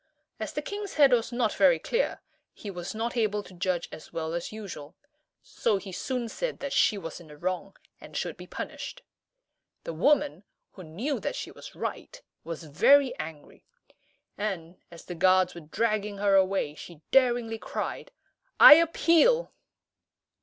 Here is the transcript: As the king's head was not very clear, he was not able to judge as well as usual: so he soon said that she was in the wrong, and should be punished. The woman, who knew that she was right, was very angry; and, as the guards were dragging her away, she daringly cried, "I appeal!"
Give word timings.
As 0.39 0.51
the 0.53 0.63
king's 0.63 0.95
head 0.95 1.11
was 1.13 1.31
not 1.31 1.53
very 1.53 1.77
clear, 1.77 2.21
he 2.55 2.71
was 2.71 2.95
not 2.95 3.15
able 3.15 3.43
to 3.43 3.53
judge 3.53 3.87
as 3.91 4.11
well 4.11 4.33
as 4.33 4.51
usual: 4.51 4.95
so 5.43 5.77
he 5.77 5.91
soon 5.91 6.27
said 6.27 6.57
that 6.57 6.73
she 6.73 6.97
was 6.97 7.19
in 7.19 7.27
the 7.27 7.37
wrong, 7.37 7.77
and 7.99 8.17
should 8.17 8.35
be 8.35 8.47
punished. 8.47 9.03
The 9.83 9.93
woman, 9.93 10.43
who 10.71 10.81
knew 10.83 11.19
that 11.19 11.35
she 11.35 11.51
was 11.51 11.75
right, 11.75 12.19
was 12.43 12.63
very 12.63 13.13
angry; 13.19 13.63
and, 14.39 14.79
as 14.89 15.05
the 15.05 15.13
guards 15.13 15.53
were 15.53 15.61
dragging 15.61 16.17
her 16.17 16.33
away, 16.33 16.73
she 16.73 17.01
daringly 17.11 17.59
cried, 17.59 18.09
"I 18.59 18.77
appeal!" 18.77 19.53